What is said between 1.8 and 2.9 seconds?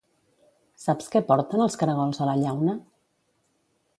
caragols a la llauna?